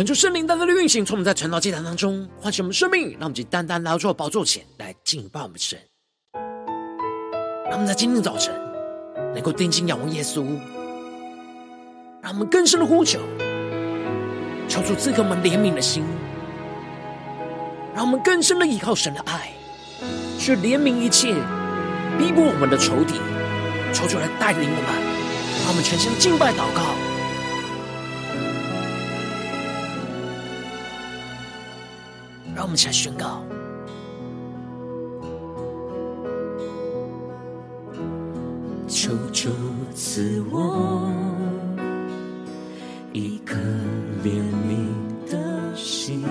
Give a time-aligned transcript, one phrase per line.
[0.00, 5.78] 恳求圣灵单单的运行，从我们在晨祷祭坛当中唤醒我们生命，让我们以单单来到宝座前来敬拜我们神。
[7.64, 8.58] 让我们在今天早晨
[9.34, 10.42] 能够定睛仰望耶稣，
[12.22, 13.20] 让我们更深的呼求，
[14.70, 16.02] 求主赐给我们怜悯的心，
[17.94, 19.52] 让我们更深的依靠神的爱，
[20.38, 21.34] 去怜悯一切
[22.18, 23.20] 逼迫我们的仇敌，
[23.92, 24.94] 求主来带领我们，
[25.60, 26.99] 让我们全心敬拜祷告。
[32.70, 33.42] 们一起来宣告：
[38.86, 39.50] 求主
[39.92, 41.10] 赐我
[43.12, 43.56] 一颗
[44.22, 44.86] 怜悯
[45.28, 46.24] 的心，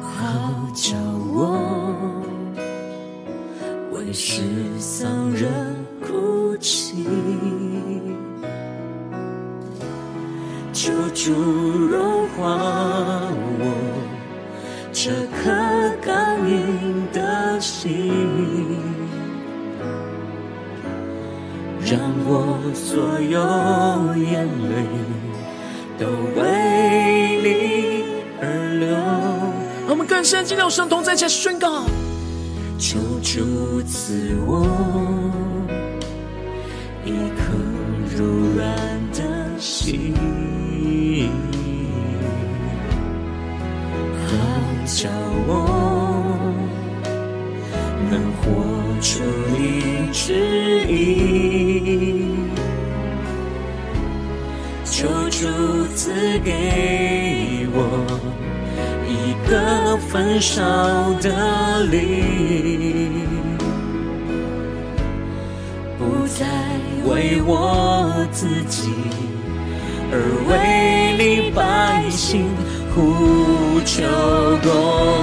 [0.00, 0.96] 好叫
[1.34, 2.22] 我
[3.92, 4.42] 为失
[4.78, 5.75] 丧人
[30.26, 31.84] 我们更深进入到神同在一起宣告：
[32.80, 34.66] 求主赐我
[60.48, 60.62] 少
[61.20, 63.26] 的灵，
[65.98, 66.46] 不再
[67.04, 68.88] 为我自己，
[70.12, 70.14] 而
[70.48, 70.54] 为
[71.18, 72.46] 你百姓。
[72.94, 73.02] 呼
[73.84, 74.06] 求
[74.62, 74.70] 公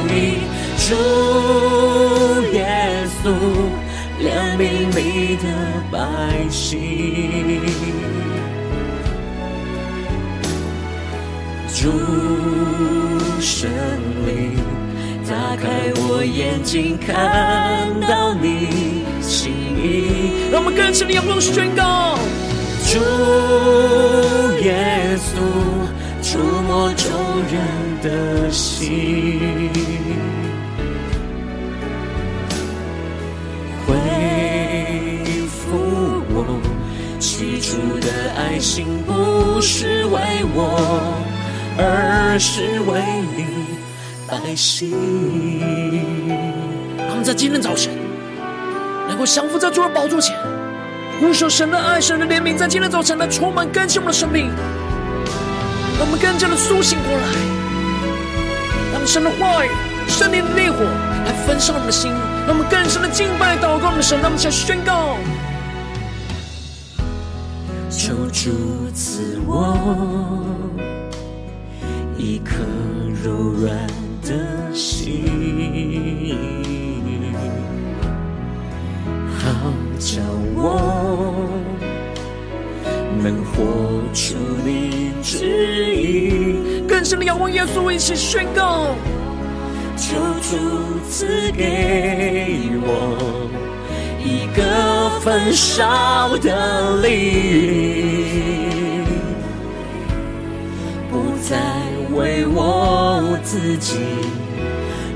[0.10, 0.44] 义，
[0.78, 0.94] 主
[2.54, 2.62] 耶
[3.24, 3.24] 稣
[4.22, 4.24] 怜
[4.60, 4.62] 悯
[4.94, 5.00] 你
[5.38, 5.46] 的
[5.90, 5.98] 百
[6.52, 6.78] 姓，
[11.74, 11.90] 主
[13.40, 13.72] 圣
[14.28, 14.30] 灵
[15.34, 20.52] 打开我眼睛，看到你心意。
[20.52, 22.20] 让我们更深的仰望宣告，
[22.86, 23.00] 主
[24.64, 25.42] 耶稣。
[26.22, 26.38] 触
[26.68, 27.10] 摸众
[27.52, 27.56] 人
[28.02, 29.40] 的心，
[33.86, 33.92] 恢
[35.48, 35.62] 复
[36.30, 36.60] 我
[37.20, 38.08] 起初的
[38.38, 40.20] 爱心，不是为
[40.56, 40.80] 我，
[41.78, 43.02] 而是为
[43.36, 43.53] 你
[44.42, 44.92] 百姓。
[47.08, 47.92] 他们在今天早晨
[49.08, 50.36] 能够降服在主的宝座前，
[51.20, 54.50] 呼求神的爱、神的怜悯，在今天早晨来充满更新我们的生命。
[55.98, 57.28] 让我们更加的苏醒过来，
[58.94, 59.70] 让神的话语、
[60.08, 60.84] 圣灵的烈火
[61.26, 62.12] 来焚烧我们的心，
[62.48, 64.20] 让我们更深的敬拜、祷告我们的神。
[64.20, 65.18] 让我们一起来宣告：
[67.90, 69.78] 求主赐我
[72.18, 72.56] 一颗
[73.24, 73.32] 柔
[73.62, 73.78] 软
[74.26, 75.26] 的心，
[79.38, 79.44] 好
[80.00, 80.22] 叫
[80.56, 80.58] 我
[83.22, 83.52] 能活
[84.14, 84.36] 出
[84.66, 86.82] 你旨意。
[86.88, 88.96] 更深的仰望耶稣，一起宣告：
[89.98, 90.58] 求主
[91.10, 93.18] 赐给我
[94.24, 99.04] 一个焚烧的灵，
[101.12, 101.58] 不再
[102.16, 103.98] 为我自己，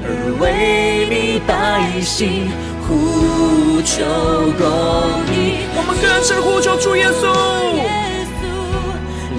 [0.03, 0.09] 而
[0.39, 2.49] 为你百姓
[2.87, 4.03] 呼求
[4.57, 4.65] 公
[5.31, 5.67] 义。
[5.75, 7.23] 我们更深呼求主耶稣，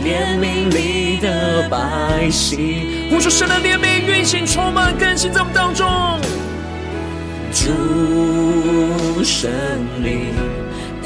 [0.04, 5.86] 怜悯你的百姓，呼求神的怜悯运行，充满更新在我们当中。
[7.52, 9.50] 主神
[10.02, 10.34] 灵，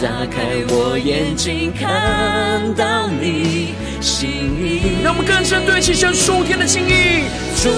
[0.03, 4.29] 打开我眼睛，看到你心
[4.59, 5.01] 意。
[5.01, 7.23] 让我们更深对齐神属天的心意。
[7.63, 7.69] 主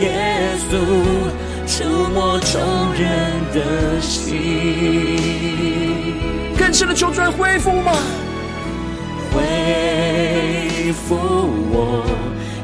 [0.00, 0.78] 耶稣，
[1.66, 1.84] 触
[2.14, 2.58] 摸众
[2.94, 3.04] 人
[3.52, 4.40] 的心，
[6.58, 7.92] 更深的求主来恢复吗？
[9.30, 11.14] 恢复
[11.70, 12.02] 我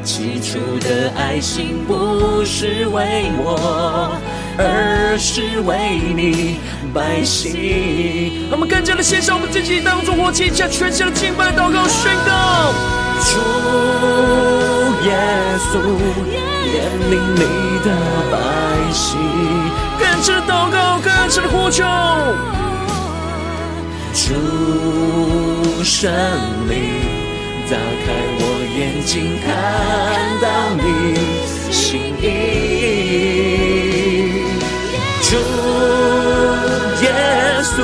[0.02, 4.19] 起初的爱心，不是为我。
[4.58, 6.58] 而是为你
[6.93, 8.49] 百姓。
[8.50, 12.72] 我们更加的献上我们自己，当作活祭，将全新的敬拜祷告宣告。
[13.22, 13.38] 主
[15.06, 15.14] 耶
[15.70, 15.78] 稣，
[16.75, 16.76] 怜
[17.08, 17.43] 悯你
[17.84, 17.88] 的
[18.32, 18.34] 百
[18.93, 19.16] 姓。
[19.99, 21.84] 更深祷告，更深的呼求。
[24.12, 26.11] 主圣
[26.69, 26.76] 灵，
[27.70, 28.06] 打开
[28.40, 28.43] 我
[28.76, 29.46] 眼睛，看
[30.43, 30.46] 到
[30.76, 30.82] 你
[31.72, 33.47] 心意。
[35.30, 35.36] 主
[37.02, 37.06] 耶
[37.62, 37.76] 稣，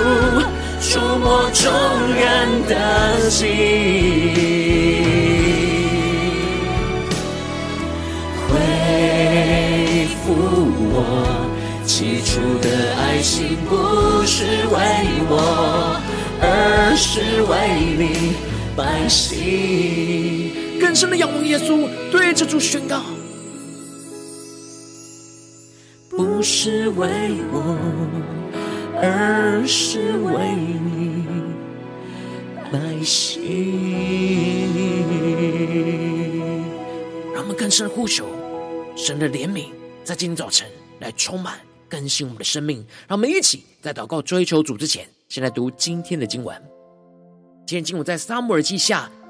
[0.80, 1.70] 触摸众
[2.14, 2.24] 人
[2.66, 3.44] 的心，
[8.48, 10.24] 恢复
[10.90, 10.96] 我
[11.84, 14.80] 起初的爱心，不是为
[15.28, 16.00] 我，
[16.40, 17.52] 而是为
[17.98, 18.36] 你
[18.74, 20.50] 百姓。
[20.80, 23.02] 更深的仰望耶稣，对着主宣告。
[26.44, 27.08] 是为
[27.50, 27.74] 我，
[29.00, 31.24] 而是为你
[32.70, 33.42] 百姓。
[37.32, 38.26] 让我们更深呼求
[38.94, 39.70] 神的怜悯，
[40.04, 40.68] 在今天早晨
[41.00, 41.58] 来充满
[41.88, 42.84] 更新我们的生命。
[43.08, 46.54] 让我们一起在祷告追求主之前，先来读今天的经文。
[47.66, 49.10] 今天经文在撒母耳记下。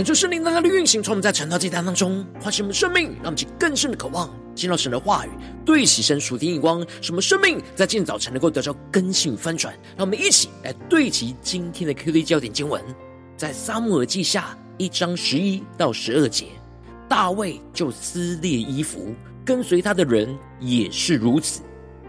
[0.00, 5.30] 恳求圣灵在他的运行，从我们在晨祷祭坛当中唤醒我们生命，让我们去更深的渴望见到神的话语，
[5.62, 9.74] 对齐神属天眼光，什么生命在今天早晨能够得到更新翻转。
[9.98, 12.82] 让我们一起来对齐今天的 QD 焦点经文，
[13.36, 16.46] 在撒母耳记下一章十一到十二节，
[17.06, 19.14] 大卫就撕裂衣服，
[19.44, 21.60] 跟随他的人也是如此，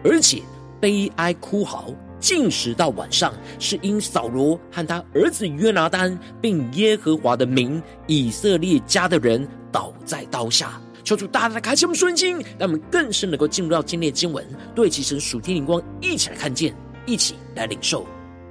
[0.02, 0.42] 而且
[0.80, 1.94] 悲哀哭嚎。
[2.22, 10.80] 进食到晚上，是因扫罗和他儿子约拿单，并耶和华的名以色列家的人倒在刀下。
[11.04, 16.74] 求主大大的开启我们顺心，让我们更深能够进入到今天的经文，对齐神属天灵光，一起来看见，
[17.08, 18.06] 一起来领受。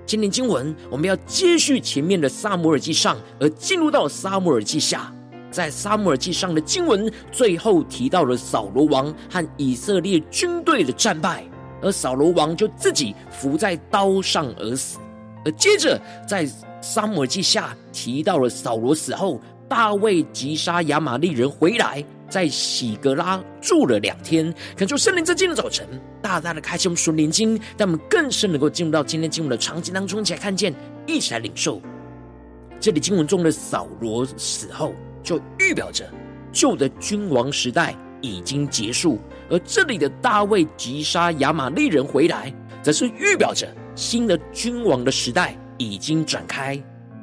[0.04, 5.14] 今天经文我们要接续前面的撒母耳记上，而进入到撒母耳记下。
[5.52, 11.44] 在撒母耳记上的经文最后提到了扫罗王和以色列军队的战败。
[11.82, 14.98] 而扫罗王就自己伏在刀上而死，
[15.44, 16.48] 而接着在
[16.80, 24.52] 撒母耳记下提到了扫罗死后，大卫击杀亚玛力人回来，在喜格拉住了两天。
[24.76, 25.86] 恳求圣灵在今天早晨
[26.22, 30.74] 大大的开启我们属灵经，让我们更深能够进入到今天经文的场景当中，一起来看见，
[31.06, 31.80] 一起来领受。
[32.80, 36.10] 这里经文中的扫罗死后，就预表着
[36.50, 39.18] 旧的君王时代已经结束。
[39.50, 46.80] 而这里的大卫击杀亚玛力人回来，则是预表着新的君王的时代已经展开。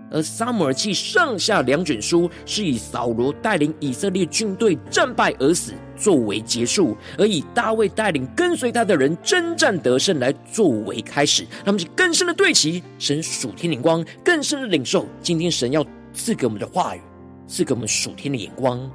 [0.09, 11.45] 而撒母耳记上下两卷书是以扫罗带领以色列军队战败而死作为结束，而以大卫带领跟随他的人征战得胜来作为开始。
[11.65, 17.01] 他们是更深的对齐神属天灵光，更深的领受今天神要赐给我们的话语，
[17.45, 18.89] 赐给我们属天的眼光。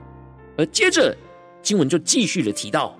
[0.57, 1.15] 而接着
[1.62, 2.97] 经文就继续的提到。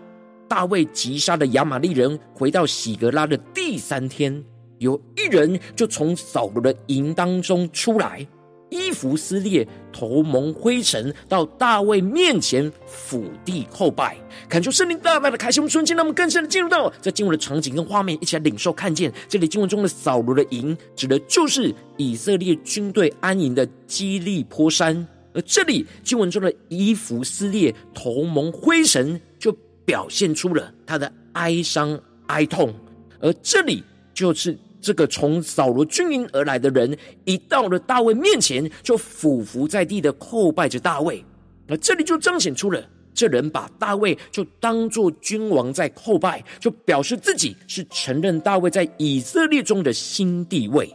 [0.53, 4.45] 大卫击杀的亚玛力人回到喜格拉的第三天，
[4.81, 8.27] 有一人就从扫罗的营当中出来，
[8.69, 14.15] 衣服撕裂，头蒙灰尘，到大卫面前伏地叩拜，
[14.47, 29.57] 恳求圣灵大大的开启我们瞬间，让我们更深的进入到在进入的场景跟画面，一起来领受看见这里经文中的扫罗的营，指的就是以色列军队安营的基利波山，而这里经文中的衣服撕裂，头蒙灰尘，就。
[29.93, 32.73] 表现出了他的哀伤哀痛，
[33.21, 33.85] 而这里
[34.15, 36.97] 就是这个从扫罗军营而来的人，
[37.27, 41.23] 一到了大卫面前，就俯伏在地的叩拜着大卫。
[41.69, 42.83] 而这里就彰显出了
[43.13, 50.91] 这人把大卫就当作君王在叩拜，就表示自己是承认大卫在以色列中的新地位。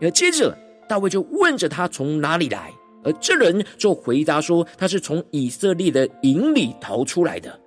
[0.00, 0.58] 而接着
[0.88, 2.72] 大卫就问着他从哪里来，
[3.04, 7.60] 而这人就回答说他是从以色列的营里逃出来的。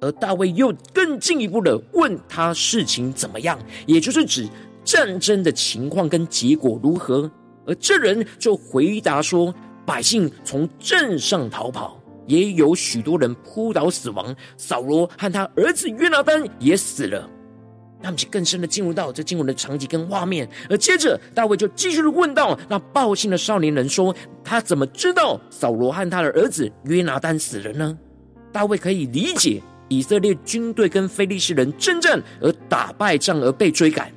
[0.00, 4.48] 而大卫又更进一步的问他事情怎么样，也就是指
[4.84, 7.30] 战争的情况跟结果如何。
[7.66, 14.34] 而这人就回答说：百姓从镇上逃跑，也有许多人扑倒死亡。
[14.56, 17.28] 扫罗和他儿子约拿单也死了。
[18.00, 20.48] 他们就更深的进入到这经文的场景跟画面。
[20.70, 24.14] 而接着大卫就继续的问到那报信的少年人说：
[24.44, 27.98] 他怎么知道扫罗和他的儿子约拿单死了呢？
[28.52, 29.60] 大卫可以理解。
[29.88, 34.12] 以色列军队跟非利士人征战而打败仗而被追赶，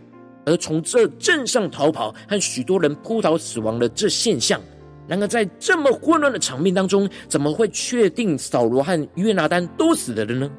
[0.45, 4.59] 而从这镇上逃跑和许多人扑倒死亡的这现象。
[5.07, 10.49] 然而在这么混乱的场面当中，怎么会确定扫罗和约拿单都死了的呢？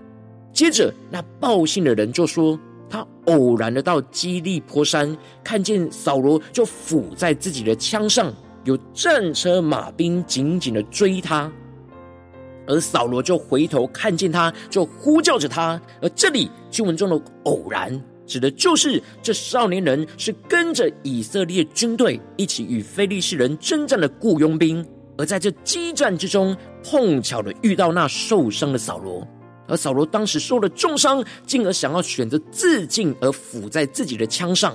[0.53, 2.59] 接着那报信的人就说，
[2.91, 8.31] 他偶然的到基利波山，看见扫罗就伏在自己的枪上，
[8.65, 11.51] 有战车马兵紧紧的追他。
[12.67, 15.81] 而扫罗就回头看见他，就呼叫着他。
[16.01, 24.85] 而这里经文中的偶然，指的就是这少年人是跟着以色列军队一起与非利士人征战的雇佣兵，
[25.19, 29.27] 而在这激战之中，碰巧的遇到那受伤的扫罗。
[29.69, 34.75] 而扫罗当时受了重伤，进而想要选择自尽，而伏在自己的枪上。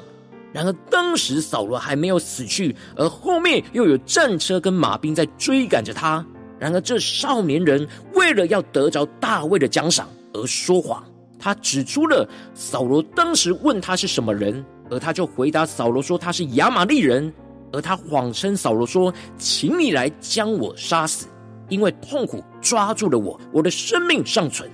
[0.54, 6.26] 然而当时扫罗还没有死去，而后面又有战车跟马兵在追赶着他。
[6.60, 11.04] 然而，这少年人为了要得着大卫的奖赏而说谎。
[11.40, 17.32] 他指出了扫罗当时问他是什么人，而他就回答扫罗说他是亚玛力人。
[17.74, 21.28] 而他谎称扫罗说：“请你来将我杀死，
[21.68, 24.72] 因为痛苦抓住了我，我的生命尚存。”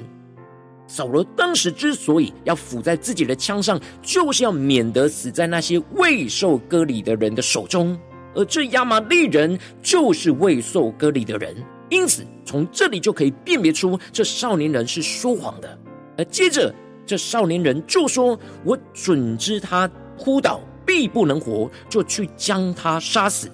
[0.85, 7.97] 扫罗当时之所以要伏在自己的枪上，就是要免得死在那些未受割礼的人的手中。
[8.35, 11.55] 而这亚玛力人就是未受割礼的人。
[11.93, 15.77] 因此，从这里就可以辨别出这少年人是说谎的。
[16.17, 16.73] 而接着，
[17.05, 23.47] 这少年人就说：“我准知他扑倒必不能活，就去将他杀死，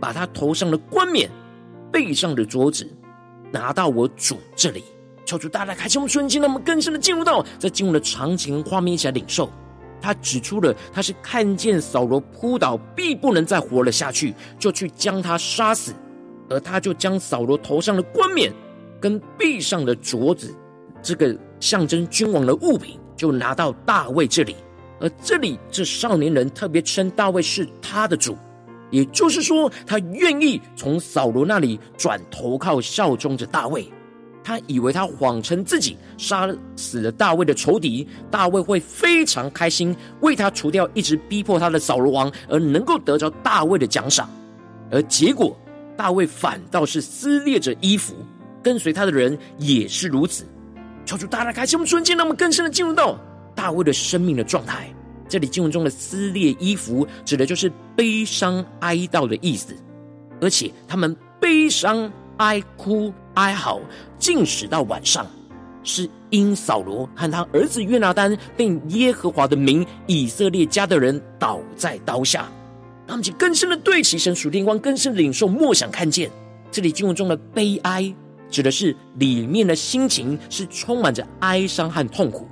[0.00, 1.30] 把他头上的冠冕
[1.92, 2.84] 背上的镯子
[3.52, 4.82] 拿到我主这里。
[5.24, 9.48] 求主大大开启我们瞬间，让我们更深的进入到在进入的场景画面一起来领受。
[10.00, 15.94] 他指出了他是看见扫罗扑倒，必不能再活了下去，就去将他杀死。
[16.48, 18.52] 而他就将扫罗头上的冠冕
[19.00, 20.54] 跟臂上的镯子，
[21.02, 24.56] 这个象征君王的物品，就拿到大卫这里。
[25.00, 28.36] 而这里这少年人特别称大卫是他的主，
[28.90, 33.86] 也就是说，他愿意从扫罗那里转投靠效忠着大卫。
[34.42, 44.28] 他以为他谎称自己杀死了大卫的仇敌，大卫会非常开心，为他除掉一直逼迫他的扫罗王，而能够得着大卫的奖赏。
[44.90, 45.56] 而结果，
[45.96, 48.14] 大卫反倒是撕裂着衣服，
[48.62, 50.46] 跟随他的人也是如此。
[51.04, 53.18] 求主大大开启我们瞬间，让我们更深的进入到
[53.54, 54.88] 大卫的生命的状态。
[55.28, 59.74] 这里经文中的撕裂衣服，指的就是悲伤哀悼的意思，
[60.40, 63.12] 而且他们悲伤哀哭。
[63.34, 63.80] 哀嚎，
[64.16, 65.26] 禁食到晚上，
[65.82, 72.48] 是因扫罗和他儿子约拿单并耶和华的名以色列家的人倒在刀下。
[73.06, 76.30] 他们就更深的对齐神属天光，更深的领受默想看见。
[76.70, 78.14] 这里经文中的悲哀，
[78.50, 82.48] 指的是里面的心情是充满着哀伤和痛苦；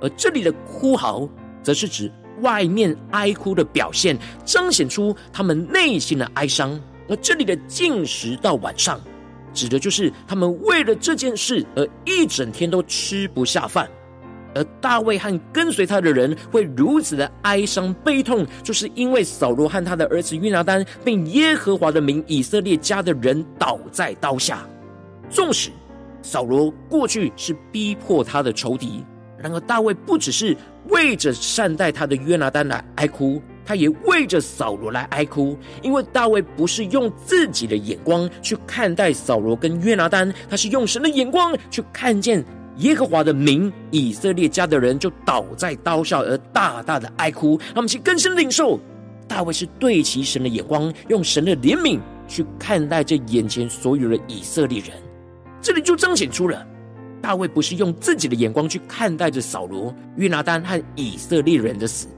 [0.00, 1.28] 而这里的哭嚎，
[1.62, 2.10] 则是指
[2.40, 6.78] 外面哀哭的表现，彰显出他们内心的哀伤。
[7.08, 9.00] 而这里的进食到晚上。
[9.54, 13.86] 指的就是他们为了这件事而一整天都吃不下饭，
[14.54, 24.66] 而大卫和跟随他的人会如此的哀伤悲痛，就是因为扫罗和他的儿子约拿单，并耶和华的名以色列家的人倒在刀下。
[25.30, 25.70] 纵使
[26.22, 29.04] 扫罗过去是逼迫他的仇敌，
[29.38, 30.56] 然而大卫不只是
[30.88, 33.40] 为着善待他的约拿单来哀哭。
[33.64, 42.44] 他也为着扫罗来哀哭，因为大卫不是用自己的眼光去看待扫罗跟约拿单，他是用神的眼光去看见
[42.82, 47.58] 耶和华的名，以色列家的人就倒在刀下，而大大的哀哭。
[47.74, 48.78] 他们去更深领受，
[49.28, 54.90] 大卫是对齐神的眼光，用神的怜悯去看待这眼前所有的以色列人。
[55.60, 56.66] 这里就彰显出了
[57.20, 62.08] 大卫不是用自己的眼光去看待着扫罗、约拿单和以色列人的死。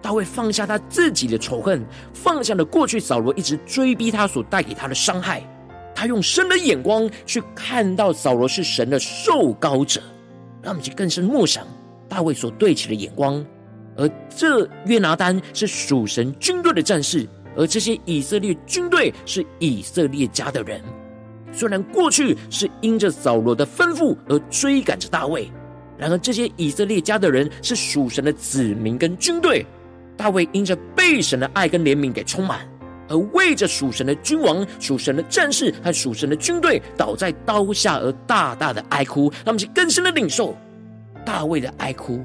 [0.00, 5.42] 大卫放下他自己的仇恨，放下了过去扫罗一直追逼他所带给他的伤害。
[6.02, 10.02] 他用神的眼光去看到扫罗是神的受膏者，
[10.60, 11.64] 让我们去更深默想
[12.08, 13.46] 大卫所对齐的眼光。
[13.96, 17.24] 而这约拿单是属神军队的战士，
[17.56, 20.82] 而这些以色列军队是以色列家的人。
[21.52, 25.48] 虽然过去是因着扫罗的吩咐而追赶着大卫，
[25.96, 29.64] 然而这些以色列家的人是属神的子民跟军队。
[30.16, 32.68] 大卫因着被神的爱跟怜悯给充满，
[33.12, 39.30] 而为着属神的君王、属神的战士和属神的军队倒在刀下而大大的哀哭。
[39.44, 40.56] 他们是更深的领受
[41.24, 42.20] 大卫的哀哭，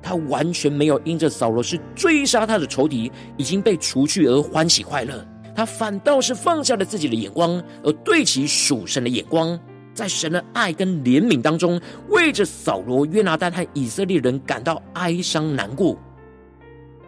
[0.00, 9.58] 他完全没有因着扫罗是追杀他的仇敌已经被除去而欢喜快乐，他反倒是放下了自己的眼光，而对齐属神的眼光，
[9.92, 15.98] 在神的爱跟怜悯当中，为着扫罗、约拿单和以色列人感到哀伤难过。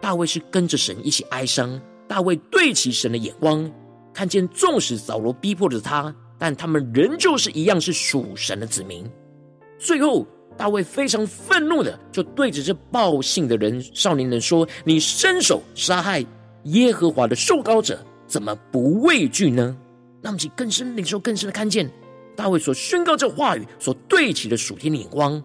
[0.01, 1.79] 大卫是跟着神一起哀伤。
[2.07, 3.69] 大卫对齐神的眼光，
[4.13, 9.09] 看见纵使扫罗逼迫着他，但他们仍旧是一样是属神的子民。
[9.79, 16.23] 最后，大卫非常愤怒的就对着这报信的人少年人说：“你伸手杀害
[16.65, 19.75] 耶和华的受膏者，怎么不畏惧呢？”
[20.21, 21.89] 那么，请更深领受、更深的看见
[22.35, 25.43] 大卫所宣告这话语所对齐的属天的眼光。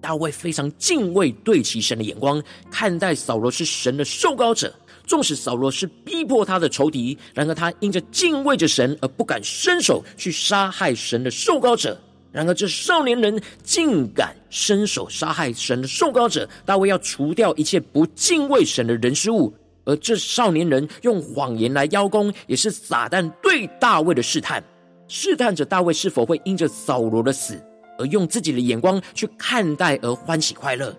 [0.00, 4.72] 大卫非常敬畏对齐神的眼光，看待扫罗是神的受膏者。
[5.08, 11.98] 纵使扫罗是逼迫他的仇敌，然而他因着敬畏着神而不敢伸手去杀害神的受膏者。
[12.30, 16.46] 然而这少年人竟敢伸手杀害神的受膏者。
[16.66, 19.52] 大卫要除掉一切不敬畏神的人事物，
[19.86, 24.62] 而这少年人用谎言来邀功，也是撒旦对大卫的试探，
[25.08, 27.58] 试探着大卫是否会因着扫罗的死。
[27.98, 30.94] 而用自己的眼光去看待而欢喜快乐。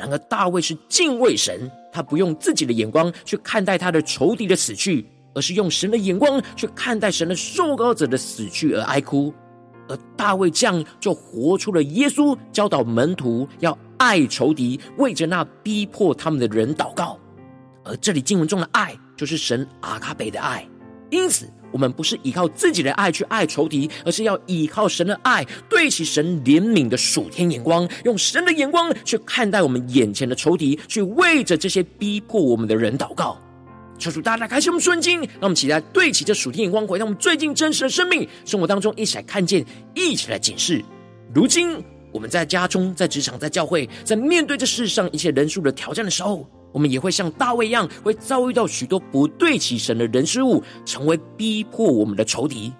[0.00, 9.30] 然而大卫是敬畏神，他不用自己的眼光去看待他的仇敌的死去，而是用神的眼光去看待神的受膏者的死去而哀哭。
[9.90, 17.18] 而大卫这样就活出了耶稣教导门徒要爱仇敌，为着那逼迫他们的人祷告。
[17.84, 20.66] 而这里经文中的爱，就是神阿卡贝的爱。
[21.10, 33.38] 因此，我们不是依靠自己的爱去爱仇敌，而是要依靠神的爱，对齐神怜悯的属天眼光，用神的眼光去看待我们眼前的仇敌，去为着这些逼迫我们的人祷告。
[33.98, 40.82] 求主大大开启我们顺境，让我们起来对齐这属天眼光，回到我们最近真实的生命生活当中，一起来看见，一起来警示。
[41.34, 41.76] 如今
[42.10, 52.72] 我们在家中、在职场、在教会，在面对这世上一切人数的挑战的时候，我们也会像大卫一样，会遭遇到许多不对齐神的人事物，成为逼迫我们的仇敌。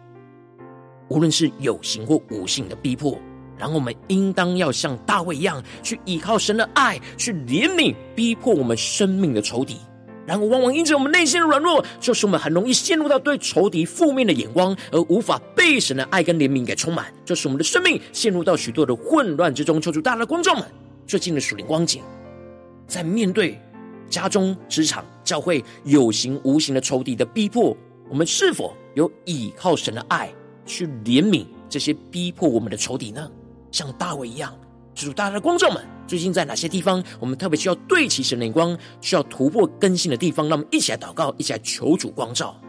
[1.09, 3.19] 无论是有形或无形的逼迫。
[3.59, 9.77] 然后我们应当要像大卫一样，去依靠神的爱，去怜悯逼迫我们生命的仇敌。
[10.25, 19.79] 然后往往因着我们内心的软弱，就是我们很容易陷入到对仇敌负面的眼光，而无法被神的爱跟怜悯给充满，就是我们的生命陷入到许多的混乱之中。
[19.79, 20.65] 求主大的光照们，
[21.07, 22.03] 最近的属灵光景，
[22.87, 23.61] 在面对
[24.11, 27.75] 家中、职场、教会有形无形的仇敌的逼迫，
[28.11, 30.31] 我们是否有倚靠神的爱
[30.67, 33.31] 去怜悯这些逼迫我们的仇敌呢？
[33.71, 34.53] 像大卫一样，
[34.95, 40.49] 主大家的光照们，最近在哪些地方，我们特别需要对齐神的眼光，需要突破更新的地方？
[40.49, 42.61] 让我们一起来祷告，一起来求主光照。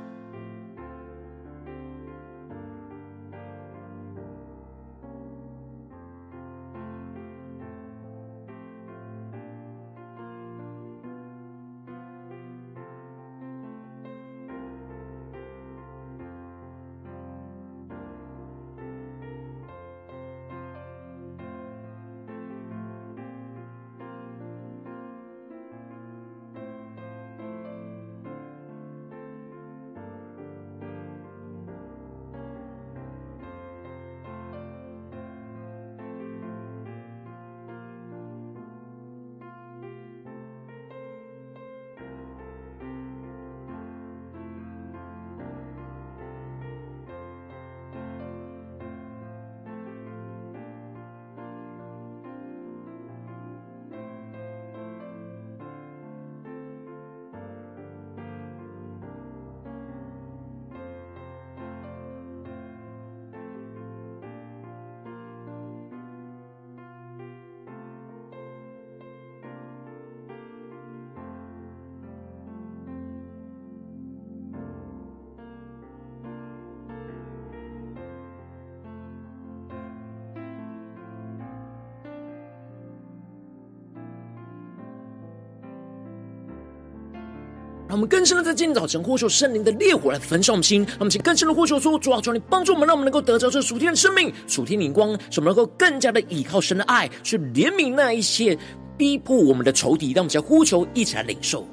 [87.91, 98.58] 让我们更深的在今天早晨呼求圣灵的烈火来焚烧我们心，让我们请更深的呼求说：主啊，求你帮助我们，让我们能够得着这属天的生命、属天灵光，使我们能够更加的依靠神的爱，去怜悯那一些
[98.97, 100.13] 逼迫我们的仇敌。
[100.13, 101.67] 让我们将呼求一起来领受。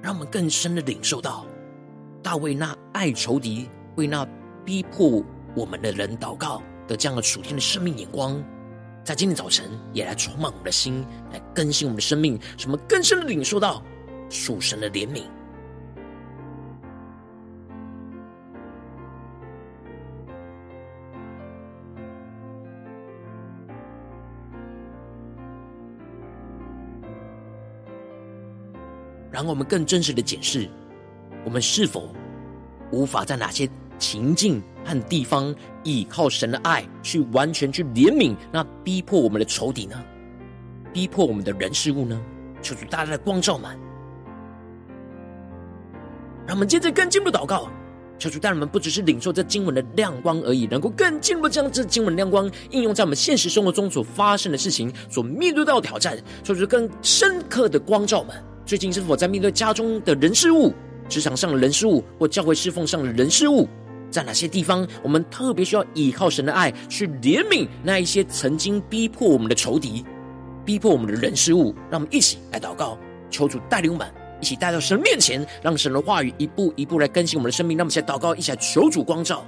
[0.00, 1.44] 让我们更深的领受到
[2.22, 4.24] 大卫那爱仇敌、为那
[4.64, 8.42] 逼迫我们的人祷告的这样的属天的生命眼光，
[9.04, 13.82] 在今天早晨也来充满我们的心，来更新我们的生命，使我们更深的领受到
[14.28, 15.24] 属神的怜悯。
[29.30, 30.68] 然后我们更真实的检视，
[31.44, 32.14] 我们是否
[32.92, 33.68] 无法在哪些
[34.02, 39.94] 情境和地方，依靠神的爱，去完全去怜悯那逼迫我们的仇敌呢？
[40.92, 42.20] 逼迫我们的人事物呢？
[42.60, 43.70] 求主大大的光照们，
[46.48, 47.70] 让我们接着更进一步祷告，
[48.18, 58.34] 求主带我们不只是领受这经文的亮光而已，能够更进一步将这经文亮光应用在我们现实生活中所发生的事情，所面对到的挑战，求主更深刻的光照们。
[58.66, 60.74] 最近是否在面对家中的人事物、
[61.08, 63.68] 职场上的人事物，或教会侍奉上的人事物？
[64.12, 70.04] 在哪些地方，我们特别需要依靠神的爱，去怜悯那一些曾经逼迫我们的仇敌、
[70.64, 71.74] 逼迫我们的人事物？
[71.90, 72.98] 让我们一起来祷告，
[73.30, 74.06] 求主带领我们
[74.40, 77.78] 一起带到神面前，让神的话语一步一步来更新我们的生命。
[77.78, 79.44] 让我们一起来祷告，一起来求主光照。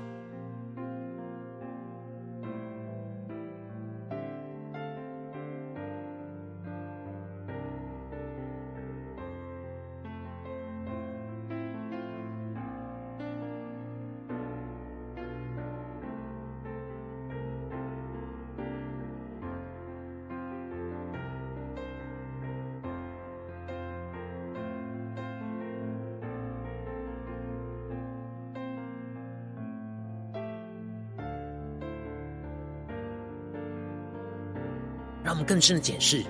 [35.54, 36.20] 更深的检视，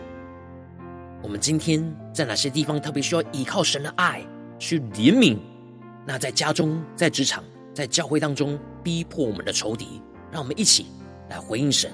[1.22, 1.82] 我们今天
[2.12, 4.22] 在哪些地方特别需要依靠神的爱
[4.58, 5.38] 去怜悯？
[6.06, 10.84] 那在家中、在职场、在教会当中逼迫我们的仇敌，让我们一起
[11.30, 11.90] 来回应神。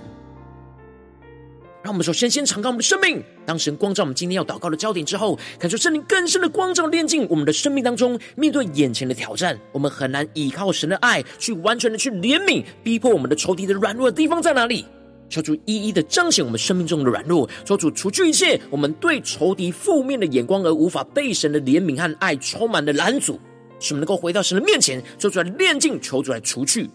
[1.84, 8.18] 让我们首先先敞开我们的生命，当神光照我们今天要祷告的焦点之后，感受圣灵更深的光照炼净我们的生命当中。
[8.34, 14.84] 面对眼前的挑战，我们很难依靠神的爱去完全的去怜悯、逼迫我们的仇敌的软弱的地方在哪里？
[15.30, 23.38] 求主一一的彰显我们生命中的软弱，求主除去一切我们对仇敌负面的眼光而无法被神的怜悯和爱充满的拦阻，
[23.78, 26.90] 使我们能够回到神的面前，求主来炼净，求主来除去。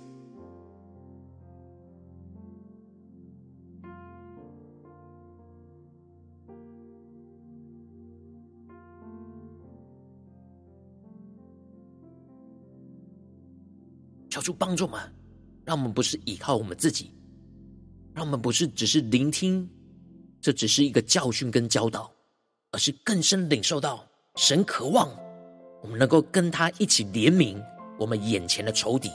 [14.29, 14.99] 求主帮助我们，
[15.63, 17.09] 让我们不是依靠我们自己，
[18.15, 19.69] 让我们不是只是聆听，
[20.39, 22.09] 这只是一个教训跟教导，
[22.71, 25.13] 而是更深领受到神渴望
[25.83, 27.61] 我们能够跟他一起怜悯
[27.99, 29.11] 我们眼前的仇敌，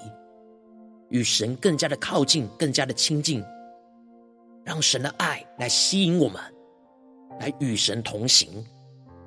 [1.08, 3.42] 与神更加的靠近，更加的亲近，
[4.64, 6.38] 让神的爱来吸引我们，
[7.40, 8.62] 来与神同行，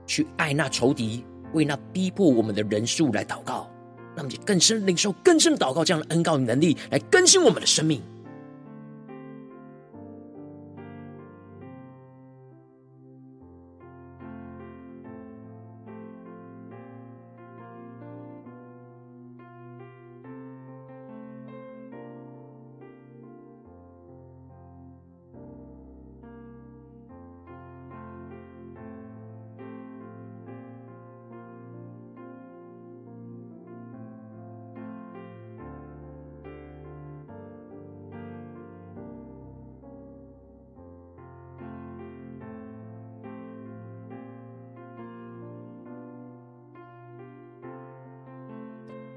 [0.06, 3.68] 去爱那仇敌，为那逼迫我们的人数来祷告。
[4.16, 8.00] 让我们更深领受、更深祷告这样的恩膏与能力，来更新我们的生命。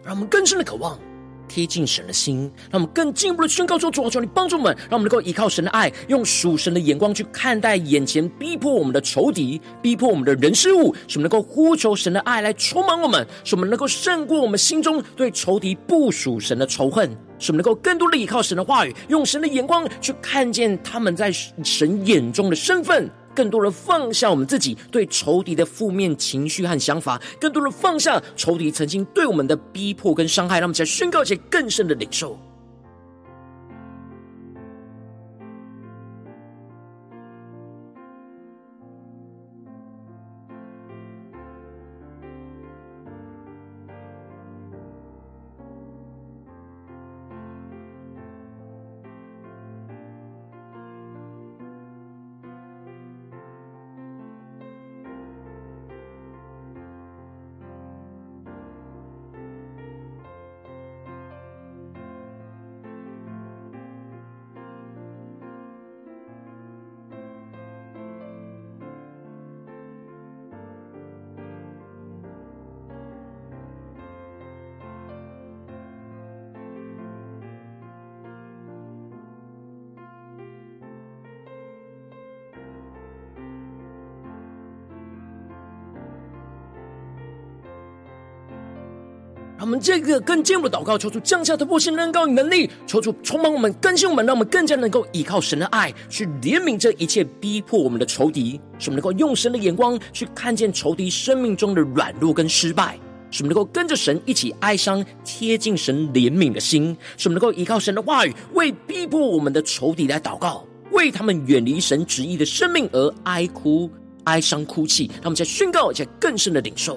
[0.07, 0.97] 让我们更深的渴望
[1.49, 23.11] 贴近神的心，让我们更进一步的宣告说：主啊，求你帮助我们，让我们能够依靠神的爱，用属神的眼光去看待眼前逼迫我们的仇敌、逼迫我们的人事物，使我们能够呼求神的爱来充满我们，使我们能够胜过我们心中对仇敌不属神的仇恨，使我们能够更多的依靠神的话语，用神的眼光去看见他们在神眼中的身份。
[23.37, 32.39] 更多人放下我们自己对仇敌的负面情绪和想法，更多的放下仇敌曾经对我们的逼迫跟伤害，让我们再宣告一些更深的领受。
[89.67, 102.97] 我们这个更进一步的祷告，求主降下突破性恩膏与能力，求主充满我们，更新我们，让我们更加能够依靠神的爱，去怜悯这一切逼迫我们的仇敌，使我们能够用神的眼光去看见仇敌生命中的软弱跟失败，
[103.33, 113.91] 使我们能够跟着神一起哀伤，贴近神怜悯的心，使我们能够依靠神的话语，为逼迫我们的仇敌来祷告，为他们远离神旨意的生命而哀哭、
[114.27, 115.11] 哀伤、哭泣。
[115.15, 116.97] 让我们在宣告，再更深的领受。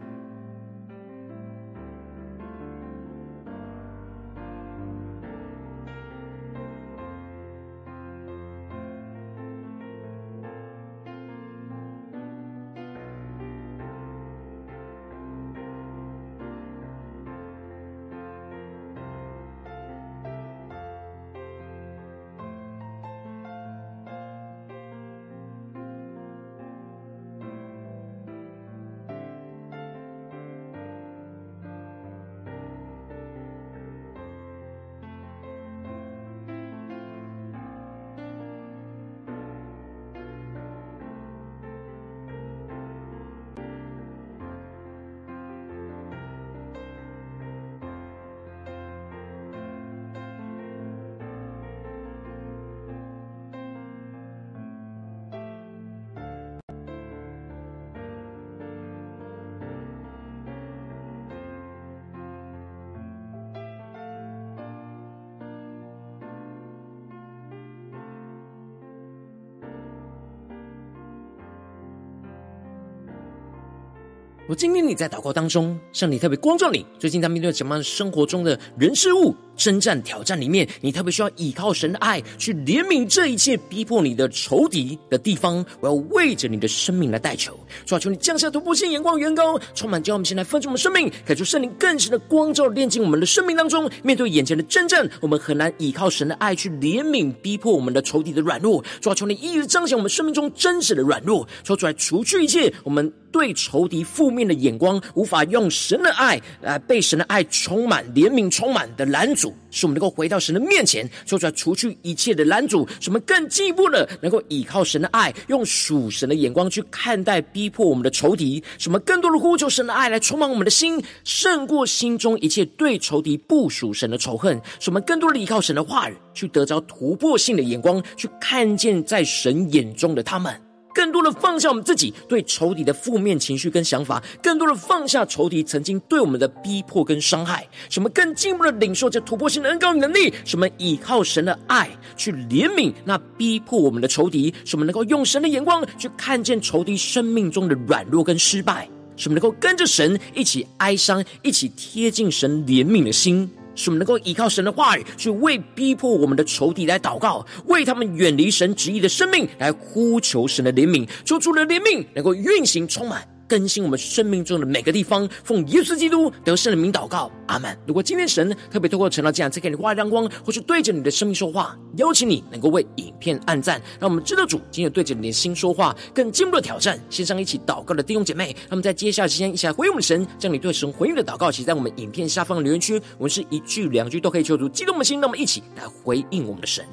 [74.51, 76.85] 我今天你在祷告当中，上帝特别光照你。
[76.99, 85.65] 最近在面对什么样生活中的人事物征战挑战里面，你特别需要依靠神的爱去怜悯这一切逼迫你的仇敌的地方。
[85.79, 93.89] 我要为着你的生命来代求，主啊，求你降下突破性眼光，远高充满，叫我们先来分出我们生命，开出圣灵更深的光照，炼净我们的生命当中。
[94.03, 98.83] 面对眼前的征战，我们很难依靠神的爱去怜悯逼迫我们的仇敌的软弱。
[98.99, 130.70] 主啊，求你一直彰显我们生命中真实的软弱，说出来除去一切我们对仇敌负面的眼光，无法用神的爱来被神的爱充满、怜悯充满的拦阻，使我们能够回到神的面前，说出来除去一切的拦阻，使我们更进一步的能够依靠神的爱，用属神的眼光去看待逼迫我们的仇敌，使我们更多的呼求神的爱来充满我们的心，胜过心中一切对仇敌不属神的仇恨，使我们更多的依靠神的话语，去得着突破性的眼光，去看见在神眼中的他们。
[130.93, 153.49] 更多的放下我们自己对仇敌的负面情绪跟想法，更多的放下仇敌曾经对我们的逼迫跟伤害，什么更进一步的领受这突破性的恩膏与能力，什么依靠神的爱去怜悯那逼迫我们的仇敌，什么能够用神的眼光去看见仇敌生命中的软弱跟失败，什么能够跟着神一起哀伤，一起贴近神怜悯的心。
[153.75, 163.27] 使我们能够依靠神的话语，去为逼迫我们的仇敌来祷告，为他们远离神旨意的生命来呼求神的怜悯，求主的怜悯能够运行充满。
[163.51, 167.77] 更新我们生命中的每个地方，奉耶稣基督得胜的名祷告，阿门。
[167.85, 176.97] 如果今天神特别透过晨祷这样，赐给你话语亮光，或是对着你的生命说话，邀请你能够为影片按赞，让我们知道主今天对着你的心说话，更进一步的挑战。
[177.09, 186.85] 线上一起祷告的弟兄姐妹，那么在接下来时间一起来回应我们的神，将你对神回应的祷告写在我们影片下方的留言区，我们是一句两句都可以求主激动的心，那么一起来回应我们的神。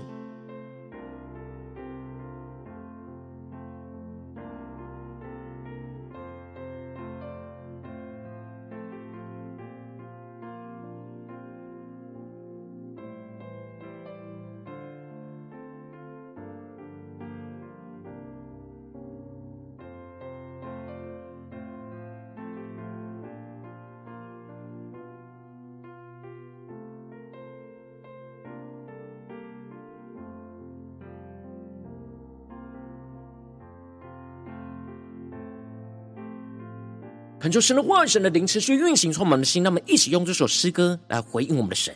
[37.49, 39.63] 恳求神的话语、神的灵持续运行，充满我们的心。
[39.63, 41.95] 让我们一起用这首诗歌来回应我们的神，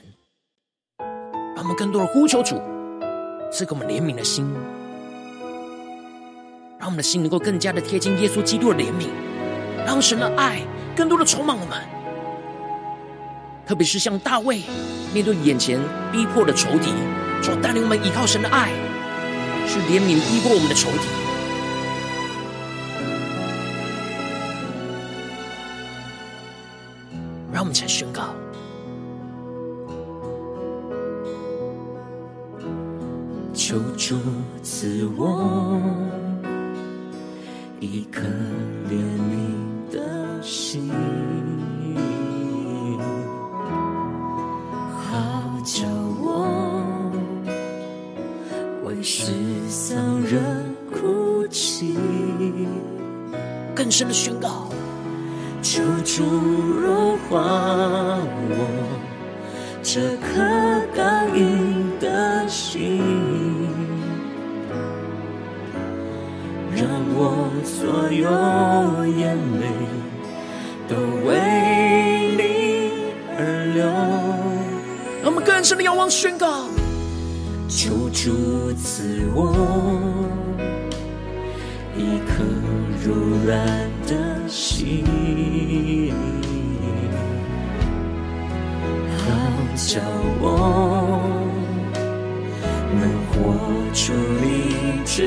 [1.55, 2.59] 让我们更多的呼求主
[3.53, 4.51] 赐给我们怜悯的心，
[6.79, 9.09] 让我们的心能够更加的贴近耶稣基督的怜悯，
[9.85, 10.63] 让神的爱
[10.97, 11.79] 更多的充满我们。
[13.67, 14.63] 特别是像大卫
[15.13, 15.79] 面对眼前
[16.11, 16.95] 逼迫的仇敌，
[17.43, 18.71] 主带领我们依靠神的爱
[19.69, 21.32] 去怜悯逼迫我们的仇敌。
[49.03, 49.33] 为失
[49.69, 50.41] 丧人
[50.93, 51.97] 哭泣，
[53.75, 54.71] 更深的宣告。
[55.61, 57.41] 求主融化
[58.49, 58.57] 我
[59.83, 60.41] 这颗
[60.95, 63.03] 刚硬的心，
[66.73, 66.87] 让
[67.17, 69.67] 我所有眼泪
[70.87, 70.95] 都
[71.27, 73.03] 为你
[73.37, 73.85] 而流。
[75.23, 76.69] 让我们更深的仰望宣告，
[77.69, 78.31] 求主
[79.03, 79.53] 赐我
[81.97, 82.45] 一颗
[83.05, 83.13] 柔
[83.45, 83.59] 软
[84.07, 85.05] 的心，
[89.19, 89.25] 好
[89.75, 90.01] 叫
[90.39, 91.21] 我
[92.93, 93.33] 能活
[93.93, 95.25] 出你旨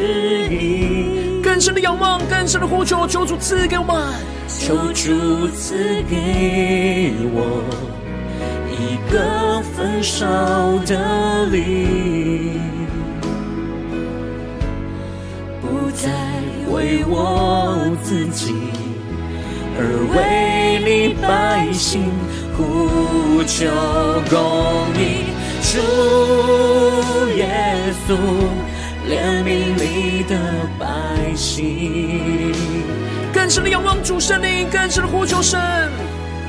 [0.50, 1.42] 意。
[1.44, 4.10] 更深的仰望，更深的呼求，求主赐给我，
[4.48, 5.76] 求主赐
[6.10, 7.62] 给我
[8.72, 10.26] 一个焚烧
[10.86, 12.62] 的灵，
[16.86, 18.54] 为我自己，
[19.76, 19.82] 而
[20.14, 22.04] 为你百姓
[22.56, 23.66] 呼求
[24.30, 25.26] 公义。
[25.64, 25.80] 主
[27.36, 27.50] 耶
[28.08, 28.16] 稣，
[29.10, 30.38] 怜悯你的
[30.78, 30.86] 百
[31.36, 32.54] 姓。
[33.34, 35.60] 更深的仰望主圣灵，更深的呼求神，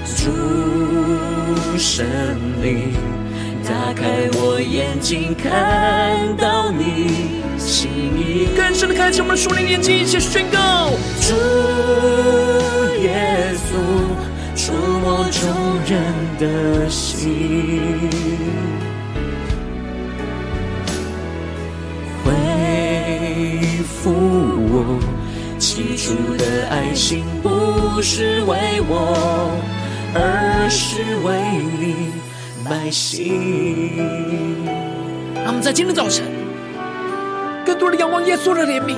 [0.04, 2.04] 主圣
[2.62, 2.92] 灵，
[3.68, 8.46] 打开我眼睛，看到你心意。
[8.56, 10.90] 更深的开启我们属灵眼睛，一起宣告：
[11.20, 11.34] 主
[13.02, 13.74] 耶稣，
[14.54, 15.50] 触摸众
[15.84, 16.00] 人
[16.38, 18.08] 的心，
[22.24, 22.32] 恢
[23.84, 24.12] 复
[24.70, 25.00] 我。
[25.58, 29.50] 起初的爱心，不是为我，
[30.14, 31.34] 而是为
[31.80, 32.25] 你。
[32.68, 33.96] 百姓。
[35.34, 36.24] 让我们在今天早晨，
[37.64, 38.96] 更多的仰望耶稣的怜悯，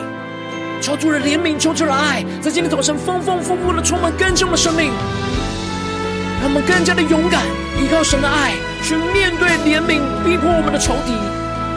[0.80, 4.90] 求主的怜悯，求主的爱，在今天早晨丰丰富富的充满更新的生命，
[6.40, 7.42] 让我们更加的勇敢，
[7.78, 11.12] 依靠神的爱去面对怜悯逼迫我们的仇敌，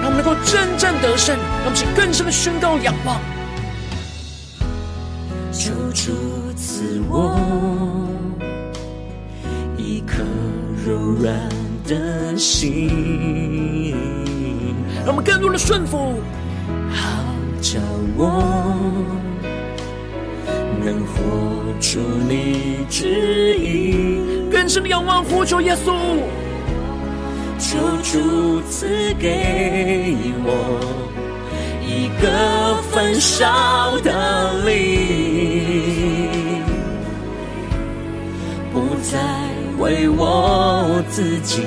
[0.02, 3.20] 让我们能够真正得胜，让我们去更深的宣告仰望。
[5.52, 6.14] 求主
[6.56, 7.38] 赐我
[9.78, 10.24] 一颗
[10.86, 11.36] 柔软
[11.92, 13.94] 的心，
[15.06, 16.22] 让我们更多的顺服，
[16.89, 17.06] 好
[17.60, 17.82] 叫
[18.16, 18.42] 我
[20.80, 21.12] 能活
[21.82, 24.16] 出你旨意。
[24.50, 25.92] 更深的仰望呼求耶稣，
[27.60, 30.16] 求主赐给
[30.46, 30.80] 我
[31.86, 34.72] 一个焚烧的灵，
[38.72, 39.20] 不再
[39.78, 40.71] 为我
[41.10, 41.64] 自己，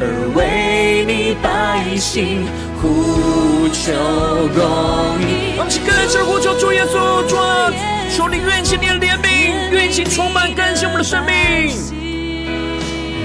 [0.00, 2.46] 而为你百姓
[2.80, 3.92] 呼求
[4.54, 5.54] 公义。
[5.56, 7.70] 让我们更深的呼求主耶稣，主啊，
[8.14, 11.34] 求你运行你的怜悯，运行充满更新我们的生命，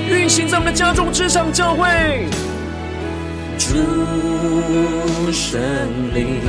[0.10, 2.28] 运行在我们的家中、职场、教会。
[3.58, 3.70] 主
[5.32, 5.62] 圣
[6.14, 6.42] 灵，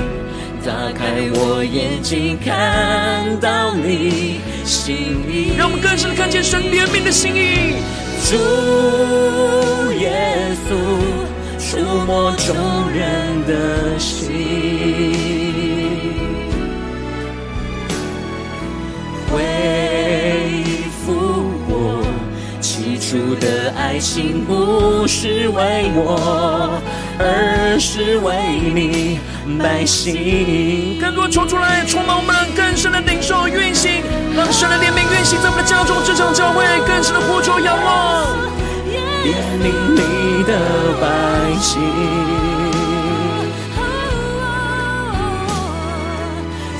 [0.65, 4.97] 打开我眼睛，看到你心
[5.29, 5.53] 意。
[5.59, 7.75] 让我们更深的看见神怜悯的心意。
[8.25, 10.75] 主耶稣，
[11.59, 12.57] 触摸众
[12.91, 14.33] 人的心，
[19.31, 19.43] 恢
[21.05, 21.13] 复
[21.69, 22.03] 我
[22.63, 26.81] 起初的爱情，不是为我，
[27.19, 28.33] 而是为
[28.75, 29.19] 你
[29.63, 30.99] 百姓。
[31.01, 34.03] 更多求出来，充满我们更深的领受运行，
[34.37, 38.27] 让神的怜悯运行在我们的家中、职场、教会，更深的呼求仰望，
[39.25, 39.33] 怜
[39.63, 39.65] 悯
[39.95, 40.51] 你的
[41.01, 41.05] 百
[41.61, 41.81] 姓。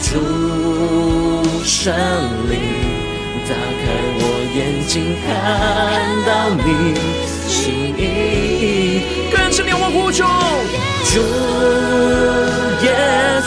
[0.01, 0.11] 主
[1.65, 1.93] 圣
[2.49, 2.55] 灵，
[3.49, 3.83] 打开
[4.21, 4.23] 我
[4.55, 4.93] 眼睛，
[5.27, 5.27] 看
[6.25, 6.31] 到
[6.65, 6.69] 你
[7.49, 7.53] 心
[7.99, 8.01] 意。
[9.33, 10.25] 更深的仰望呼求，
[11.07, 11.25] 主耶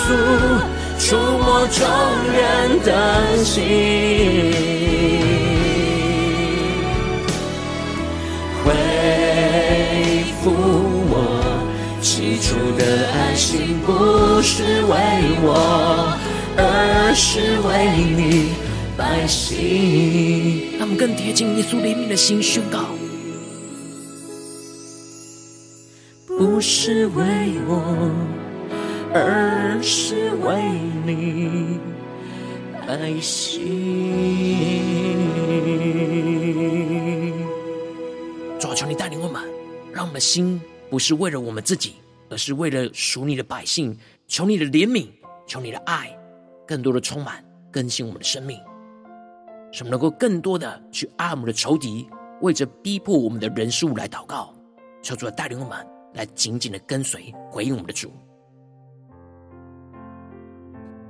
[0.07, 0.09] 稣，
[0.97, 1.85] 触摸众
[2.31, 2.89] 人的
[3.43, 3.61] 心，
[8.63, 8.65] 恢
[10.41, 10.45] 复
[11.09, 11.13] 我
[12.01, 12.81] 起初的
[13.11, 14.95] 爱心，不是为
[15.43, 16.17] 我，
[16.55, 17.69] 而是为
[18.15, 18.53] 你
[18.95, 20.71] 百姓。
[20.79, 22.85] 让我们更贴近耶稣怜悯的心，宣告。
[26.25, 27.23] 不是为
[27.67, 27.83] 我，
[29.19, 30.61] 而是为
[31.05, 31.79] 你
[32.85, 33.61] 百姓。
[38.59, 39.41] 主啊，求你带领我们，
[39.91, 41.95] 让我们的心不是为了我们自己，
[42.29, 43.97] 而是为了属你的百姓。
[44.27, 45.07] 求你的怜悯，
[45.47, 46.13] 求你的爱，
[46.67, 48.59] 更多的充满更新我们的生命。
[49.71, 52.07] 使我们能够更多的去爱我们的仇敌，
[52.41, 54.53] 为着逼迫我们的人事物来祷告，
[55.01, 55.77] 求主来带领我们
[56.13, 58.11] 来紧紧的跟随回应我们的主。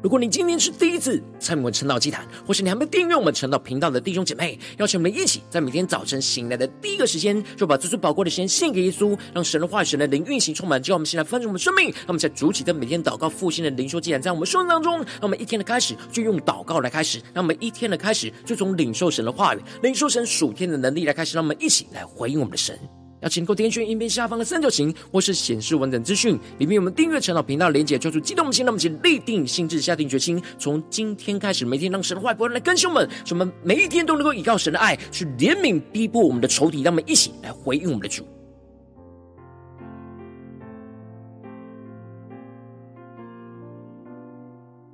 [0.03, 11.87] 如果你今天是第一次参与我们晨祷祭坛，或是你还没订阅我们晨祷频道的弟兄姐妹，邀请我们一起在每天早晨醒来的第一个时间，就把这最宝贵的时间献给耶稣，让神的话语、神的灵运行充满，只要我们现在分盛我们生命。
[11.89, 22.77] 让我们在主起的每天祷告复兴的灵修祭坛，在我们生命当中，让我们一天的开始就用祷告来开始，让我们一天的开始就从领受神的话语、领受神属天的能力来开始，让我们一起来回应我们的神。
[23.21, 38.23] 要请够点选影片下方的三角形，或是显示完整资讯，里面有我们订阅陈老频道连结，就是激动的心，那么请立定心志，下定决心，从今天开始，每天让神的话语来更新我们，使我们每一天都能够依靠神的爱，去怜悯逼迫我们的仇敌，让我们一起来回应我们的主。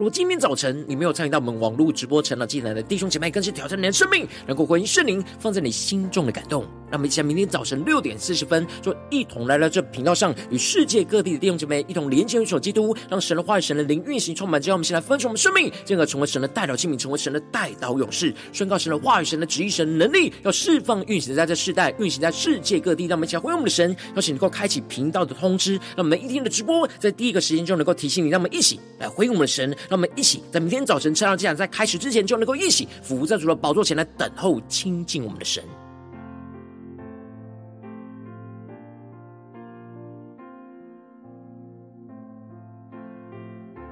[0.03, 6.65] 如果今天早晨你没有参与到我们网络直播成了进来的弟兄姐妹，更是挑战你的生命，能够回应圣灵放在你心中的感动。
[6.91, 14.61] 让我们一起在明天早晨六点四十分，就一同来到这频道上，与世界各地的弟兄姐妹一同连接、与主基督，让神的话语、神的灵运行充满。
[14.61, 23.05] 只要我们先来分盛我们生命，进而成为神的代表器皿，成为神的代祷勇士，宣告神的话语、神的旨意、神的能力，要释放运行在这世代，运行在世界各地。
[23.05, 28.29] 让我们一起来回应我们的神，邀请能够开启频道的通知，让我们一天的直播在第一个时间就能够提醒你。
[28.29, 35.63] 让我们一起来回应我们的神，让我们一起在明天早晨晨祷祭坛在开始之前，就能够一起伏在主的宝座前来等候亲近我们的神。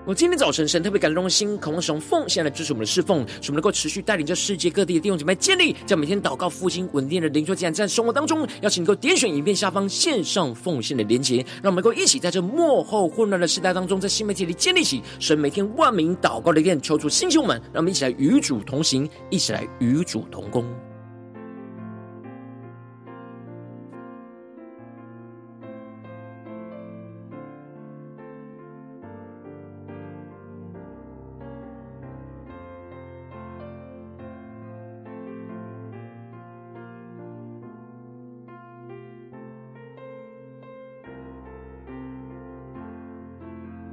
[0.04, 8.42] 我今天早晨，神特别感动的心，渴望使用奉献来支持我们的侍奉，使我们能够持续带领着世界各地的弟兄姐妹建立，在每天祷告复兴稳定的灵修祭坛在生活当中。
[8.62, 20.66] 邀请你能够点选影片下方线上奉献的连结，让我们能够一起在这幕后混乱的时代当中，在新媒体里建立起神每天万名祷告的殿，求主兴起我们，让我们一起来与主同行，一起来与主同工。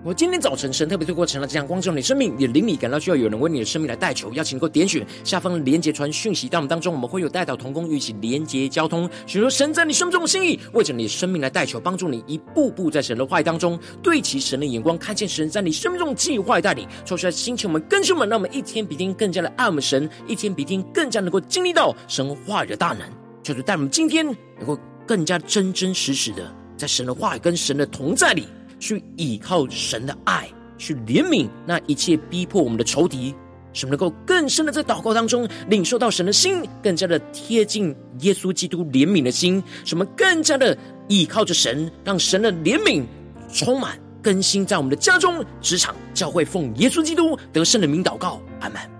[0.08, 23.06] 我今天早晨，神特别透过晨祷这样光照你生命，你的灵里感到需要有人为你的生命来代求，邀请你能够点选下方的连结传讯息到我们当中，我们会有代祷同工与一起连结交通，寻求神在你生命中的心意，为着你的生命来代求，帮助你一步步在神的话语当中对齐神的眼光，看见神在你生命中的计划带领，说出来兴起我们更新我们，让我们一天比一天更加的爱我们神，一天比一天更加能够经历到神话语的大能，
[23.42, 24.24] 就是带我们今天
[24.56, 28.46] 能够更加真真实实的在神的话语跟神的同在里。
[28.78, 33.34] 去倚靠神的爱，去怜悯那一切逼迫我们的仇敌，
[33.72, 40.76] 使我们能够更深的在祷告当中领受到神的心，更加的贴近耶稣基督怜悯的心，使我们更加的
[41.08, 43.04] 倚靠着神，让神的怜悯
[43.52, 48.97] 充满更新在我们的家中、职场、教会，奉耶稣基督得胜的名祷告，阿门。